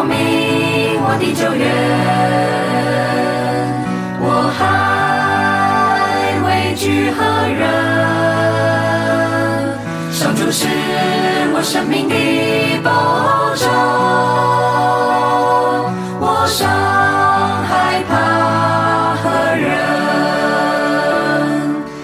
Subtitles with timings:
[0.00, 1.64] 主是我的光明，我的救援，
[4.20, 4.24] 我
[4.56, 4.60] 还
[6.46, 7.18] 畏惧何
[7.52, 7.60] 人？
[10.12, 10.66] 上主是
[11.52, 12.14] 我生命的
[12.82, 12.88] 保
[13.56, 13.68] 障，
[16.20, 16.66] 我尚
[17.68, 18.10] 害怕
[19.22, 19.68] 何人？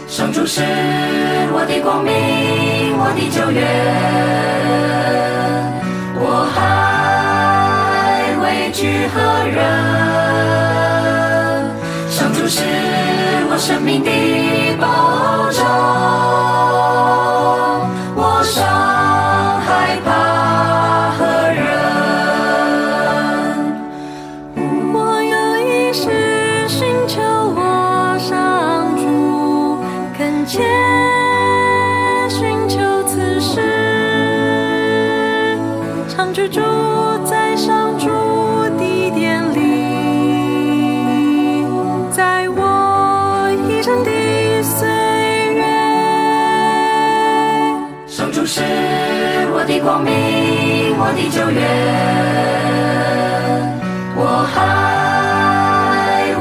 [0.06, 0.60] 上主是
[1.52, 2.12] 我的光明，
[2.98, 4.55] 我的救援。
[8.78, 8.84] 何
[9.46, 9.60] 人？
[12.10, 12.60] 上主是
[13.50, 14.10] 我生命的
[14.78, 14.86] 保
[15.50, 15.64] 障，
[18.14, 18.62] 我尚
[19.60, 20.10] 害怕
[21.16, 21.58] 何人？
[24.92, 26.04] 我有一事
[26.68, 27.58] 寻求我
[28.18, 29.78] 上主，
[30.18, 30.62] 恳切
[32.28, 33.62] 寻求此事，
[36.08, 36.60] 常居住
[37.24, 38.10] 在上主。
[49.86, 50.10] 光明，
[50.98, 51.62] 我的救援，
[54.16, 54.20] 我
[54.52, 54.56] 还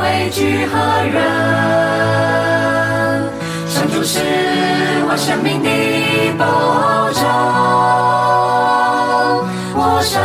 [0.01, 0.73] 畏惧何
[1.13, 1.15] 人？
[3.67, 4.17] 上主是
[5.07, 5.69] 我生命的
[6.39, 6.43] 保
[7.11, 7.21] 障，
[9.75, 10.17] 我尚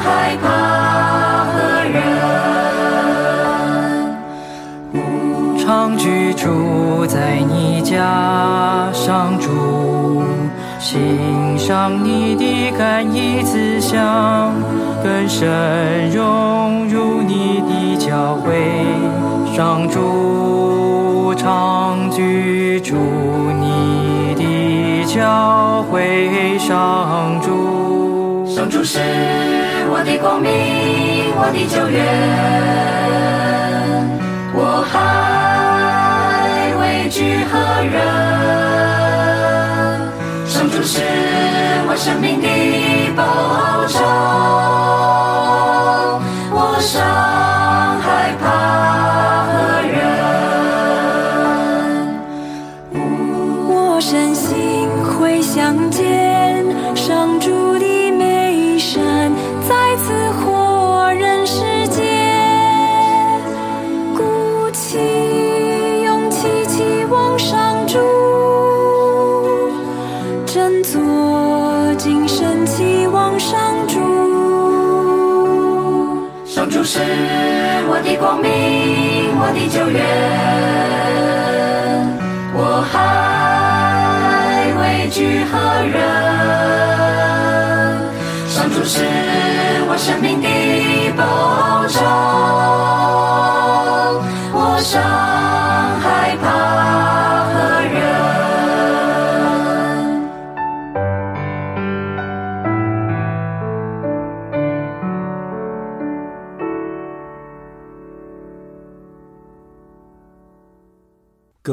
[0.00, 0.48] 害怕
[1.52, 1.54] 何
[1.92, 1.94] 人？
[5.58, 9.52] 常居住在你家，上主。
[10.80, 14.52] 欣赏你的甘义慈祥，
[15.02, 18.84] 更深融入你的教会，
[19.54, 22.94] 上主常居住
[23.60, 28.46] 你的教会，上主。
[28.46, 28.98] 上主是
[29.90, 30.50] 我的光明，
[31.36, 32.04] 我的救援，
[34.54, 34.92] 我还
[36.80, 38.23] 畏惧何人？
[43.16, 43.22] 保
[43.86, 44.02] 障，
[46.50, 47.00] 我尚
[48.00, 48.44] 害怕
[49.46, 49.52] 何
[49.86, 49.94] 人？
[53.68, 54.88] 我深信
[55.18, 56.66] 会相见
[56.96, 59.32] 上主的美善，
[59.68, 62.02] 再次活人世间，
[64.16, 64.98] 鼓起
[66.02, 67.98] 勇气期望上主。
[70.46, 71.00] 振作，
[73.38, 73.94] 上主。
[76.44, 77.00] 上主是
[77.88, 78.50] 我的光明，
[79.40, 80.02] 我的救援，
[82.54, 82.58] 我
[82.90, 82.92] 还
[84.80, 85.52] 畏惧何
[85.84, 85.94] 人？
[88.48, 89.04] 上主是
[89.88, 90.48] 我生命的
[91.16, 91.22] 保
[91.88, 92.02] 障，
[94.52, 94.78] 我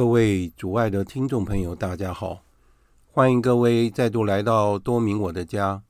[0.01, 2.44] 各位主爱的听众朋友，大家好！
[3.12, 5.84] 欢迎各位再度来到多明我的家，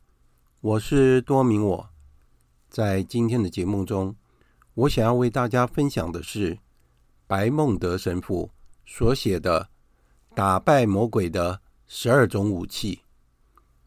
[0.60, 1.90] 我是多明我。
[2.70, 4.14] 在今天的节目中，
[4.74, 6.60] 我想要为大家分享的是
[7.26, 8.52] 白孟德神父
[8.86, 9.62] 所写的
[10.36, 12.98] 《打败魔鬼的十二种武器》，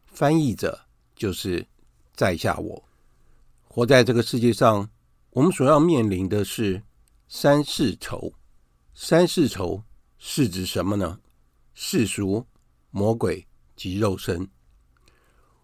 [0.07, 1.63] 翻译者就是
[2.15, 2.83] 在下我。
[3.67, 4.89] 活在这个世界上，
[5.29, 6.81] 我们所要面临的是
[7.27, 8.33] 三世仇，
[8.95, 9.83] 三世仇。
[10.27, 11.19] 是指什么呢？
[11.75, 12.47] 世俗、
[12.89, 13.45] 魔鬼
[13.75, 14.49] 及肉身。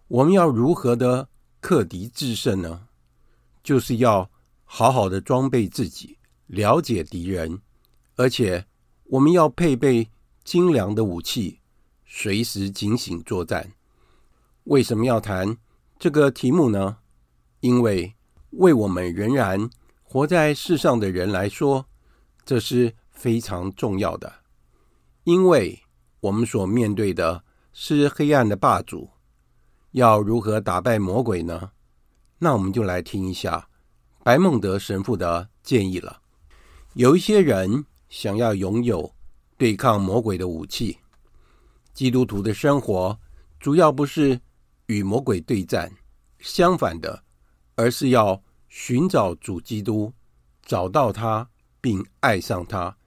[0.08, 1.28] 我们要如何的
[1.60, 2.88] 克敌制胜呢？
[3.64, 4.30] 就是要
[4.64, 7.60] 好好的装备自己，了解敌人，
[8.18, 8.68] 而且
[9.06, 10.12] 我们要配备
[10.44, 11.60] 精良的武器，
[12.06, 13.74] 随时警醒作战。
[14.66, 15.58] 为什么要谈
[15.98, 17.00] 这个题目呢？
[17.62, 18.14] 因为
[18.52, 19.68] 为我们仍然
[20.04, 21.88] 活在世上的人来说，
[22.46, 24.41] 这是非常重要的。
[25.24, 25.84] 因为
[26.20, 29.10] 我们所面对的是黑暗的霸主，
[29.92, 31.72] 要如何打败魔鬼呢？
[32.40, 33.70] 那我们就来听一下
[34.24, 36.22] 白孟德神父的建议了。
[36.94, 39.14] 有一些人想要拥有
[39.58, 40.98] 对抗魔鬼的武器，
[41.94, 43.18] 基督徒的生活
[43.60, 44.42] 主要不是
[44.88, 45.92] 与魔鬼对战，
[46.40, 47.24] 相反的，
[47.76, 50.12] 而是要寻找主基督，
[50.64, 51.48] 找到他
[51.80, 52.98] 并爱上他，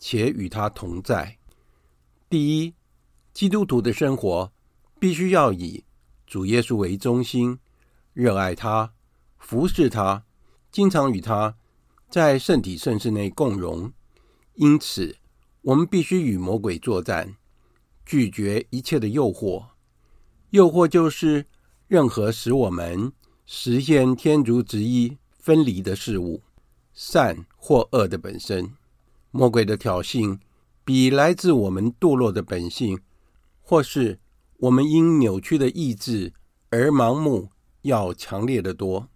[0.00, 1.38] 且与他同在。
[2.30, 2.74] 第一，
[3.34, 4.52] 基督徒的生活
[5.00, 5.82] 必须要以
[6.28, 7.58] 主耶稣为中心，
[8.12, 8.92] 热爱他，
[9.36, 10.22] 服侍他，
[10.70, 11.56] 经常与他
[12.08, 13.92] 在圣体圣事内共荣。
[14.54, 15.16] 因此，
[15.62, 17.34] 我们必须与魔鬼作战，
[18.06, 19.64] 拒绝一切的诱惑。
[20.50, 21.46] 诱惑就是
[21.88, 23.12] 任何使我们
[23.44, 26.44] 实现天主旨意分离的事物，
[26.94, 28.72] 善或恶的本身。
[29.32, 30.38] 魔鬼的挑衅
[30.92, 32.98] 比来自我们堕落的本性，
[33.60, 34.18] 或是
[34.56, 36.32] 我们因扭曲的意志
[36.70, 37.50] 而盲目，
[37.82, 39.08] 要强烈得多。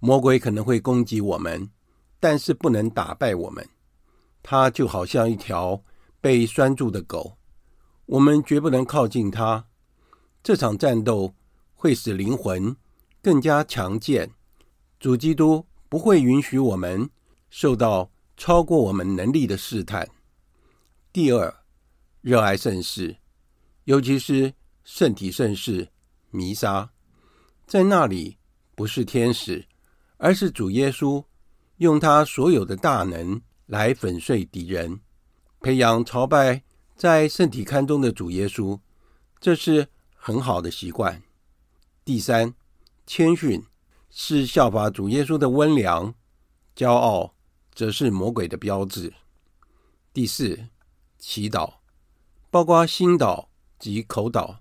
[0.00, 1.70] 魔鬼可能会攻击我们，
[2.18, 3.68] 但是不能打败我们。
[4.42, 5.84] 他就好像一条
[6.20, 7.36] 被拴住的狗，
[8.06, 9.66] 我们绝不能靠近他。
[10.42, 11.32] 这场战斗
[11.76, 12.74] 会使灵魂
[13.22, 14.32] 更加强健。
[14.98, 17.08] 主基督不会允许我们
[17.48, 20.08] 受到超过我们能力的试探。
[21.12, 21.52] 第二，
[22.20, 23.16] 热爱圣事，
[23.82, 24.54] 尤其是
[24.84, 25.88] 圣体圣事、
[26.30, 26.88] 弥撒。
[27.66, 28.38] 在那里，
[28.76, 29.66] 不是天使，
[30.18, 31.24] 而是主耶稣，
[31.78, 35.00] 用他所有的大能来粉碎敌人，
[35.60, 36.62] 培养朝拜
[36.94, 38.78] 在圣体龛中的主耶稣，
[39.40, 41.20] 这是很好的习惯。
[42.04, 42.54] 第三，
[43.04, 43.60] 谦逊
[44.10, 46.14] 是效法主耶稣的温良，
[46.76, 47.34] 骄傲
[47.74, 49.12] 则是魔鬼的标志。
[50.12, 50.56] 第四，
[51.20, 51.74] 祈祷，
[52.50, 53.46] 包括心祷
[53.78, 54.56] 及口祷，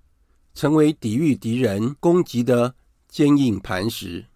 [0.53, 2.75] 成为抵御敌人攻击的
[3.07, 4.27] 坚硬磐石。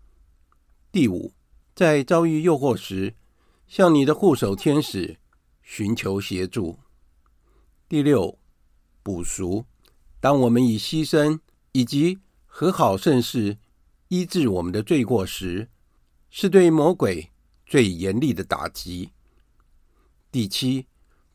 [0.92, 1.34] 第五，
[1.76, 3.16] 在遭遇诱惑时，
[3.68, 5.18] 向你的护守天使
[5.62, 6.80] 寻求协助。
[7.90, 8.40] 第六，
[9.04, 9.66] 补赎。
[10.20, 11.40] 当我们以牺牲
[11.74, 13.58] 以及和好圣事
[14.08, 15.68] 医治我们的罪过时，
[16.30, 17.30] 是对魔鬼
[17.66, 19.12] 最严厉的打击。
[20.32, 20.88] 第七，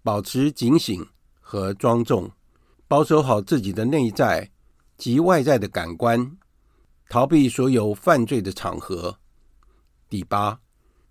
[0.08, 1.06] 保持警醒
[1.38, 2.30] 和庄重，
[2.86, 4.50] 保守好自己的内在
[4.96, 6.38] 及外在的感官。
[7.10, 9.18] 逃避所有犯罪的场合。
[10.08, 10.58] 第八，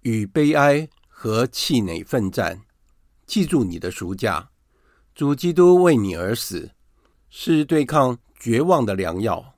[0.01, 2.59] 与悲哀和气馁奋战。
[3.27, 4.49] 记住你的赎价，
[5.13, 6.71] 主基督为你而死，
[7.29, 9.53] 是对抗绝望的良药。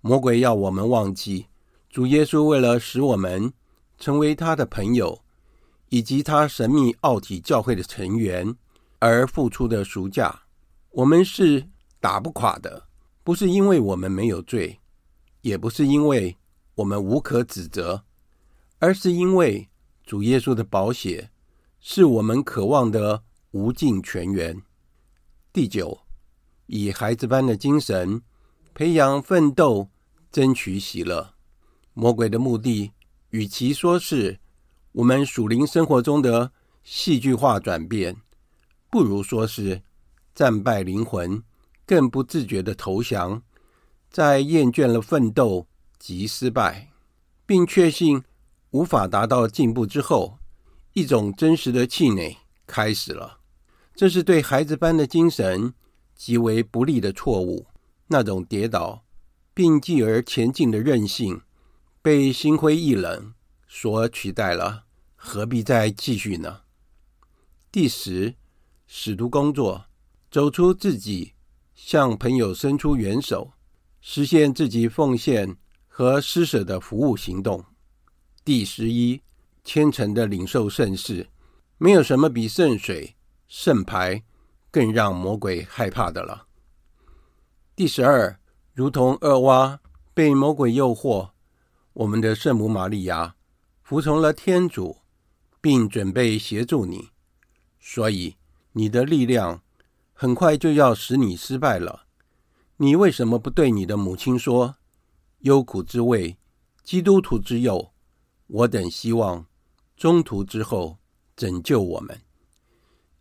[0.00, 1.44] 魔鬼要我们忘记
[1.90, 3.52] 主耶稣为了使我们
[3.98, 5.20] 成为他的朋友，
[5.90, 8.56] 以及他神秘奥体教会的成员
[9.00, 10.42] 而付出的赎价。
[10.90, 11.68] 我们是
[11.98, 12.86] 打不垮的，
[13.24, 14.78] 不是因为我们没有罪。
[15.42, 16.36] 也不是因为
[16.74, 18.04] 我们无可指责，
[18.78, 19.70] 而是因为
[20.04, 21.30] 主耶稣的宝血
[21.80, 24.60] 是我们渴望的无尽泉源。
[25.50, 25.98] 第九，
[26.66, 28.20] 以孩子般的精神
[28.74, 29.88] 培养奋斗，
[30.30, 31.32] 争取喜乐。
[31.94, 32.92] 魔鬼的目的，
[33.30, 34.38] 与其说是
[34.92, 36.52] 我们属灵生活中的
[36.82, 38.14] 戏剧化转变，
[38.90, 39.82] 不如说是
[40.34, 41.42] 战败灵魂
[41.86, 43.42] 更不自觉的投降。
[44.10, 46.90] 在厌倦了奋斗及失败，
[47.46, 48.24] 并确信
[48.70, 50.38] 无法达到进步之后，
[50.94, 53.38] 一种真实的气馁开始了。
[53.94, 55.72] 这是对孩子般的精神
[56.16, 57.66] 极为不利的错误。
[58.08, 59.04] 那种跌倒
[59.54, 61.42] 并继而前进的韧性，
[62.02, 63.34] 被心灰意冷
[63.68, 64.86] 所取代了。
[65.14, 66.62] 何必再继续呢？
[67.70, 68.34] 第十，
[68.92, 69.84] 使徒工作，
[70.32, 71.32] 走出自己，
[71.76, 73.52] 向朋友伸出援手。
[74.00, 75.56] 实现自己奉献
[75.86, 77.64] 和施舍的服务行动。
[78.44, 79.22] 第十一，
[79.62, 81.28] 虔诚的领受圣事，
[81.78, 83.14] 没有什么比圣水、
[83.46, 84.24] 圣牌
[84.72, 86.48] 更让魔鬼害怕的了。
[87.76, 88.40] 第十二，
[88.74, 89.78] 如同厄娃
[90.12, 91.30] 被魔鬼诱惑，
[91.92, 93.36] 我们的圣母玛利亚
[93.84, 94.98] 服从了天主，
[95.60, 97.10] 并准备协助你，
[97.78, 98.34] 所以
[98.72, 99.62] 你的力量
[100.12, 102.06] 很快就要使你失败了。
[102.76, 104.76] 你为什么不对你的母亲说
[105.40, 106.38] ：“忧苦之味，
[106.82, 107.92] 基督徒之友，
[108.46, 109.46] 我等希望
[109.96, 110.98] 中途之后
[111.36, 112.20] 拯救我们。”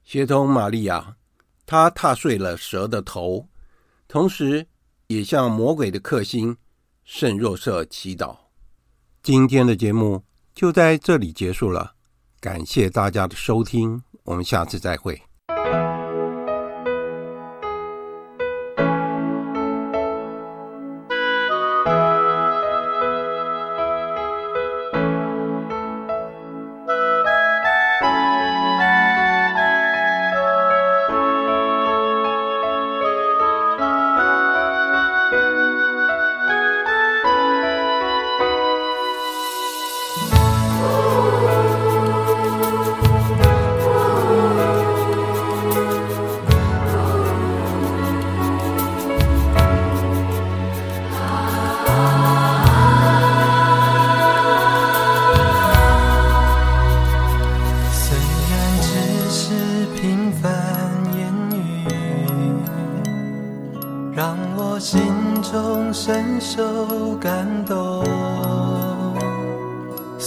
[0.04, 1.18] 协同玛利亚，
[1.66, 3.48] 她踏碎了蛇的头，
[4.08, 4.68] 同时
[5.08, 6.58] 也向魔鬼的克星
[7.04, 8.36] 圣若瑟祈祷。
[9.22, 10.24] 今天的节目
[10.56, 11.94] 就在这里结束了，
[12.40, 15.29] 感谢大家的收听，我们下次再会。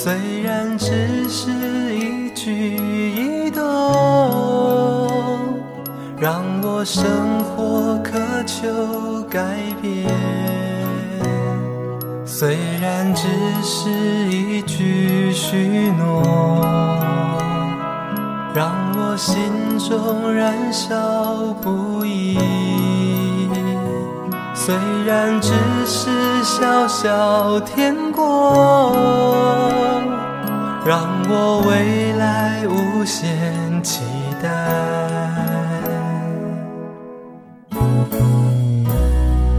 [0.04, 1.48] 虽然只是
[1.94, 2.50] 一举
[3.14, 3.62] 一动，
[6.18, 7.04] 让我生
[7.44, 9.40] 活渴求改
[9.80, 10.12] 变。
[12.26, 13.28] 虽然只
[13.62, 13.90] 是
[14.28, 16.20] 一句许诺。
[18.54, 19.34] 让我心
[19.78, 22.36] 中燃烧不已，
[24.64, 24.72] 虽
[25.04, 25.50] 然只
[25.84, 26.08] 是
[26.44, 28.92] 小小天国，
[30.86, 34.04] 让我未来无限期
[34.40, 34.48] 待。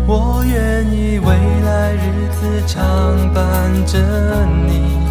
[0.07, 2.81] 我愿意未来日子常
[3.33, 3.43] 伴
[3.85, 3.99] 着
[4.65, 5.01] 你。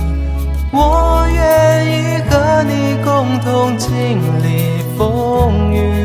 [0.72, 6.01] 我愿意和你共同经历风雨，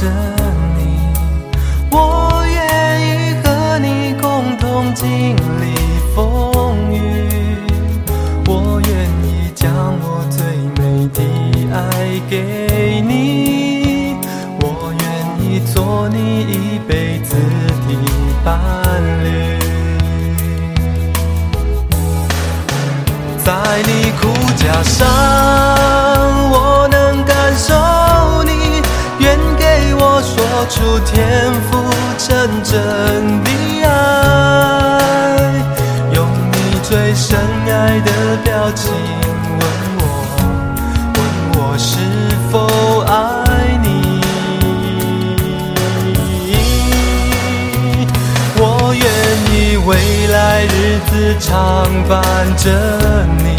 [0.00, 0.06] 着
[0.78, 0.80] 你，
[1.90, 2.58] 我愿
[3.02, 5.74] 意和你共同经历
[6.16, 6.96] 风雨，
[8.46, 8.90] 我愿
[9.22, 10.42] 意将我最
[10.78, 11.20] 美的
[11.74, 11.78] 爱
[12.30, 14.16] 给你，
[14.62, 14.64] 我
[14.98, 15.04] 愿
[15.38, 16.18] 意做你。
[16.48, 17.36] 一辈子
[17.86, 17.92] 的
[18.42, 18.58] 伴
[19.22, 19.58] 侣，
[23.44, 23.52] 在
[23.84, 24.22] 你骨
[24.56, 25.69] 架上。
[30.80, 31.76] 出天赋
[32.16, 32.72] 真正
[33.44, 33.50] 的
[33.84, 33.90] 爱，
[36.14, 38.10] 用你最深爱的
[38.42, 38.90] 表情
[39.60, 39.62] 问
[39.98, 40.02] 我，
[41.16, 41.18] 问
[41.58, 41.92] 我是
[42.50, 42.54] 否
[43.04, 43.12] 爱
[43.82, 43.86] 你。
[48.56, 48.62] 我
[48.94, 49.04] 愿
[49.52, 49.90] 意未
[50.28, 51.48] 来日子常
[52.08, 52.16] 伴
[52.56, 52.64] 着
[53.44, 53.49] 你。